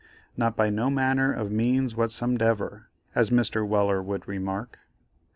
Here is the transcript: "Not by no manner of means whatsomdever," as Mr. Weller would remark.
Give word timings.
"Not 0.35 0.55
by 0.57 0.71
no 0.71 0.89
manner 0.89 1.31
of 1.31 1.51
means 1.51 1.93
whatsomdever," 1.93 2.85
as 3.13 3.29
Mr. 3.29 3.63
Weller 3.67 4.01
would 4.01 4.27
remark. 4.27 4.79